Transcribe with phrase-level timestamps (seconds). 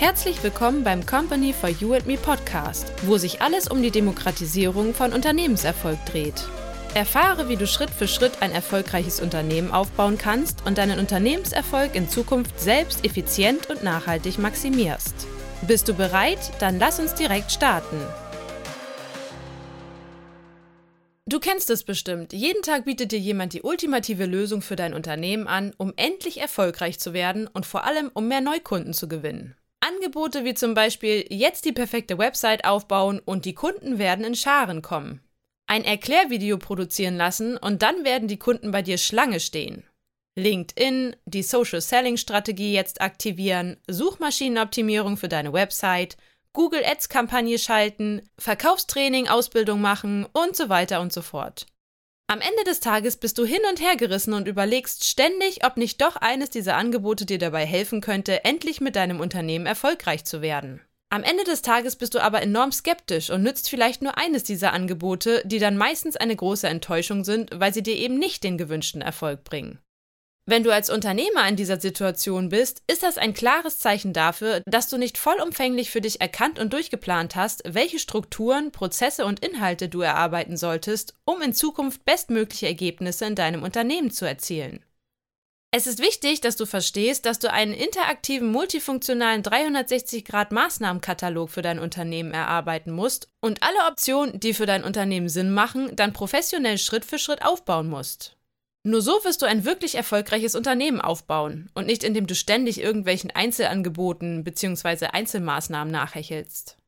[0.00, 4.94] Herzlich willkommen beim Company for You and Me Podcast, wo sich alles um die Demokratisierung
[4.94, 6.42] von Unternehmenserfolg dreht.
[6.94, 12.08] Erfahre, wie du Schritt für Schritt ein erfolgreiches Unternehmen aufbauen kannst und deinen Unternehmenserfolg in
[12.08, 15.14] Zukunft selbst effizient und nachhaltig maximierst.
[15.68, 16.50] Bist du bereit?
[16.60, 18.00] Dann lass uns direkt starten.
[21.26, 22.32] Du kennst es bestimmt.
[22.32, 26.98] Jeden Tag bietet dir jemand die ultimative Lösung für dein Unternehmen an, um endlich erfolgreich
[26.98, 29.56] zu werden und vor allem um mehr Neukunden zu gewinnen.
[29.80, 34.82] Angebote wie zum Beispiel jetzt die perfekte Website aufbauen und die Kunden werden in Scharen
[34.82, 35.20] kommen.
[35.66, 39.84] Ein Erklärvideo produzieren lassen und dann werden die Kunden bei dir Schlange stehen.
[40.36, 46.16] LinkedIn, die Social Selling Strategie jetzt aktivieren, Suchmaschinenoptimierung für deine Website,
[46.52, 51.66] Google Ads Kampagne schalten, Verkaufstraining, Ausbildung machen und so weiter und so fort.
[52.30, 56.00] Am Ende des Tages bist du hin und her gerissen und überlegst ständig, ob nicht
[56.00, 60.80] doch eines dieser Angebote dir dabei helfen könnte, endlich mit deinem Unternehmen erfolgreich zu werden.
[61.08, 64.72] Am Ende des Tages bist du aber enorm skeptisch und nützt vielleicht nur eines dieser
[64.72, 69.02] Angebote, die dann meistens eine große Enttäuschung sind, weil sie dir eben nicht den gewünschten
[69.02, 69.80] Erfolg bringen.
[70.46, 74.88] Wenn du als Unternehmer in dieser Situation bist, ist das ein klares Zeichen dafür, dass
[74.88, 80.00] du nicht vollumfänglich für dich erkannt und durchgeplant hast, welche Strukturen, Prozesse und Inhalte du
[80.00, 84.84] erarbeiten solltest, um in Zukunft bestmögliche Ergebnisse in deinem Unternehmen zu erzielen.
[85.72, 92.32] Es ist wichtig, dass du verstehst, dass du einen interaktiven, multifunktionalen 360-Grad-Maßnahmenkatalog für dein Unternehmen
[92.32, 97.20] erarbeiten musst und alle Optionen, die für dein Unternehmen Sinn machen, dann professionell Schritt für
[97.20, 98.36] Schritt aufbauen musst.
[98.82, 103.30] Nur so wirst du ein wirklich erfolgreiches Unternehmen aufbauen und nicht indem du ständig irgendwelchen
[103.30, 105.06] Einzelangeboten bzw.
[105.06, 106.78] Einzelmaßnahmen nachhechelst.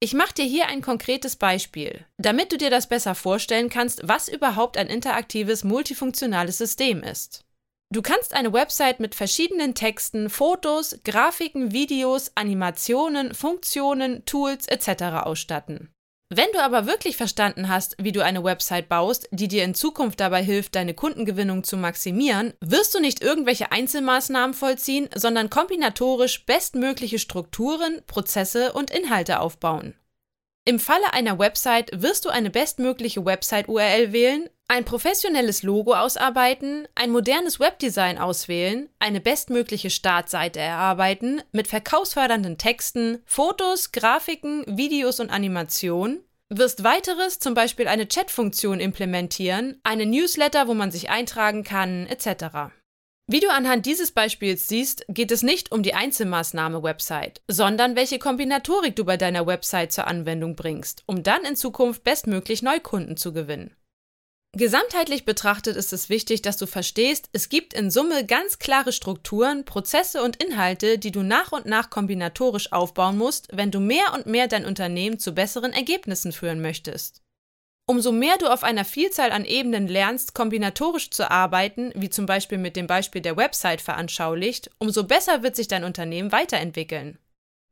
[0.00, 4.28] Ich mache dir hier ein konkretes Beispiel, damit du dir das besser vorstellen kannst, was
[4.28, 7.44] überhaupt ein interaktives, multifunktionales System ist.
[7.94, 15.24] Du kannst eine Website mit verschiedenen Texten, Fotos, Grafiken, Videos, Animationen, Funktionen, Tools etc.
[15.24, 15.90] ausstatten.
[16.28, 20.18] Wenn du aber wirklich verstanden hast, wie du eine Website baust, die dir in Zukunft
[20.18, 27.20] dabei hilft, deine Kundengewinnung zu maximieren, wirst du nicht irgendwelche Einzelmaßnahmen vollziehen, sondern kombinatorisch bestmögliche
[27.20, 29.94] Strukturen, Prozesse und Inhalte aufbauen.
[30.64, 37.10] Im Falle einer Website wirst du eine bestmögliche Website-URL wählen, ein professionelles Logo ausarbeiten, ein
[37.10, 46.20] modernes Webdesign auswählen, eine bestmögliche Startseite erarbeiten mit verkaufsfördernden Texten, Fotos, Grafiken, Videos und Animationen,
[46.48, 52.72] wirst weiteres, zum Beispiel eine Chatfunktion implementieren, eine Newsletter, wo man sich eintragen kann, etc.
[53.28, 58.20] Wie du anhand dieses Beispiels siehst, geht es nicht um die Einzelmaßnahme Website, sondern welche
[58.20, 63.32] Kombinatorik du bei deiner Website zur Anwendung bringst, um dann in Zukunft bestmöglich Neukunden zu
[63.32, 63.74] gewinnen.
[64.56, 69.66] Gesamtheitlich betrachtet ist es wichtig, dass du verstehst, es gibt in Summe ganz klare Strukturen,
[69.66, 74.24] Prozesse und Inhalte, die du nach und nach kombinatorisch aufbauen musst, wenn du mehr und
[74.24, 77.20] mehr dein Unternehmen zu besseren Ergebnissen führen möchtest.
[77.86, 82.56] Umso mehr du auf einer Vielzahl an Ebenen lernst, kombinatorisch zu arbeiten, wie zum Beispiel
[82.56, 87.18] mit dem Beispiel der Website veranschaulicht, umso besser wird sich dein Unternehmen weiterentwickeln.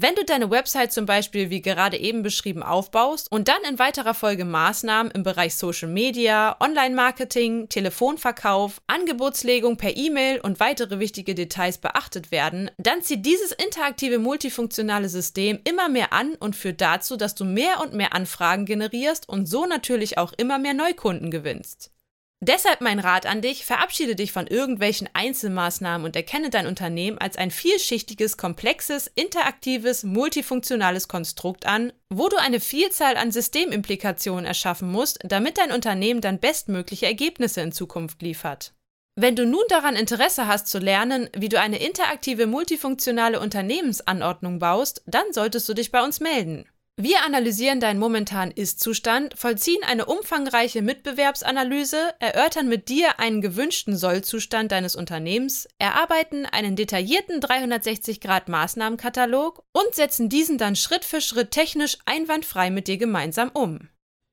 [0.00, 4.14] Wenn du deine Website zum Beispiel wie gerade eben beschrieben aufbaust und dann in weiterer
[4.14, 11.78] Folge Maßnahmen im Bereich Social Media, Online-Marketing, Telefonverkauf, Angebotslegung per E-Mail und weitere wichtige Details
[11.78, 17.34] beachtet werden, dann zieht dieses interaktive multifunktionale System immer mehr an und führt dazu, dass
[17.34, 21.90] du mehr und mehr Anfragen generierst und so natürlich auch immer mehr Neukunden gewinnst.
[22.40, 27.36] Deshalb mein Rat an dich, verabschiede dich von irgendwelchen Einzelmaßnahmen und erkenne dein Unternehmen als
[27.36, 35.18] ein vielschichtiges, komplexes, interaktives, multifunktionales Konstrukt an, wo du eine Vielzahl an Systemimplikationen erschaffen musst,
[35.24, 38.72] damit dein Unternehmen dann bestmögliche Ergebnisse in Zukunft liefert.
[39.16, 45.02] Wenn du nun daran Interesse hast zu lernen, wie du eine interaktive, multifunktionale Unternehmensanordnung baust,
[45.06, 46.66] dann solltest du dich bei uns melden.
[47.00, 54.72] Wir analysieren deinen momentanen Ist-Zustand, vollziehen eine umfangreiche Mitbewerbsanalyse, erörtern mit dir einen gewünschten Sollzustand
[54.72, 62.68] deines Unternehmens, erarbeiten einen detaillierten 360-Grad-Maßnahmenkatalog und setzen diesen dann Schritt für Schritt technisch einwandfrei
[62.68, 63.88] mit dir gemeinsam um.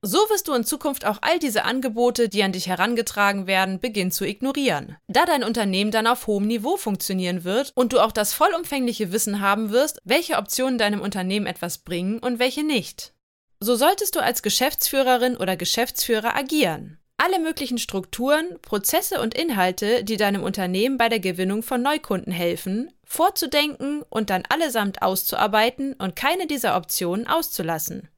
[0.08, 4.12] So wirst du in Zukunft auch all diese Angebote, die an dich herangetragen werden, beginnen
[4.12, 8.32] zu ignorieren, da dein Unternehmen dann auf hohem Niveau funktionieren wird und du auch das
[8.32, 13.14] vollumfängliche Wissen haben wirst, welche Optionen deinem Unternehmen etwas bringen und welche nicht.
[13.58, 17.00] So solltest du als Geschäftsführerin oder Geschäftsführer agieren.
[17.16, 22.92] Alle möglichen Strukturen, Prozesse und Inhalte, die deinem Unternehmen bei der Gewinnung von Neukunden helfen,
[23.02, 28.08] vorzudenken und dann allesamt auszuarbeiten und keine dieser Optionen auszulassen.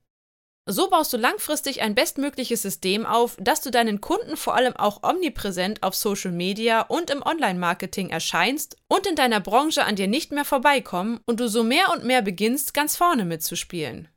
[0.70, 5.02] So baust du langfristig ein bestmögliches System auf, dass du deinen Kunden vor allem auch
[5.02, 10.30] omnipräsent auf Social Media und im Online-Marketing erscheinst und in deiner Branche an dir nicht
[10.30, 14.08] mehr vorbeikommen und du so mehr und mehr beginnst, ganz vorne mitzuspielen.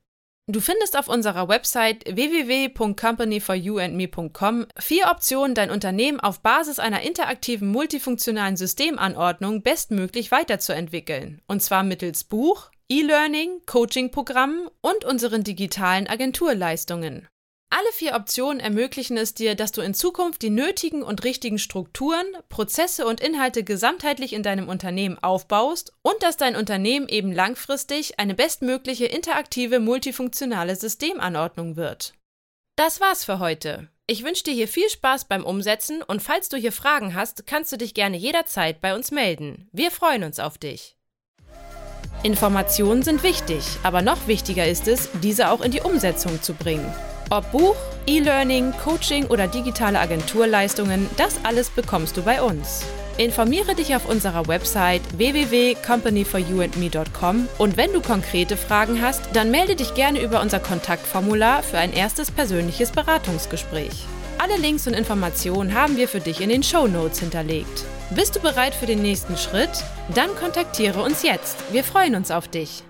[0.47, 8.57] Du findest auf unserer Website www.companyforyouandme.com vier Optionen, dein Unternehmen auf Basis einer interaktiven multifunktionalen
[8.57, 11.41] Systemanordnung bestmöglich weiterzuentwickeln.
[11.47, 17.25] Und zwar mittels Buch, E-Learning, Coaching-Programmen und unseren digitalen Agenturleistungen.
[17.69, 22.25] Alle vier Optionen ermöglichen es dir, dass du in Zukunft die nötigen und richtigen Strukturen,
[22.49, 28.35] Prozesse und Inhalte gesamtheitlich in deinem Unternehmen aufbaust und dass dein Unternehmen eben langfristig eine
[28.35, 32.13] bestmögliche interaktive multifunktionale Systemanordnung wird.
[32.75, 33.87] Das war's für heute.
[34.05, 37.71] Ich wünsche dir hier viel Spaß beim Umsetzen und falls du hier Fragen hast, kannst
[37.71, 39.69] du dich gerne jederzeit bei uns melden.
[39.71, 40.97] Wir freuen uns auf dich.
[42.23, 46.85] Informationen sind wichtig, aber noch wichtiger ist es, diese auch in die Umsetzung zu bringen.
[47.29, 47.75] Ob Buch,
[48.07, 52.83] E-Learning, Coaching oder digitale Agenturleistungen, das alles bekommst du bei uns.
[53.17, 59.93] Informiere dich auf unserer Website www.companyforyouandme.com und wenn du konkrete Fragen hast, dann melde dich
[59.93, 64.05] gerne über unser Kontaktformular für ein erstes persönliches Beratungsgespräch.
[64.43, 67.85] Alle Links und Informationen haben wir für dich in den Show Notes hinterlegt.
[68.09, 69.69] Bist du bereit für den nächsten Schritt?
[70.15, 71.71] Dann kontaktiere uns jetzt.
[71.71, 72.83] Wir freuen uns auf dich.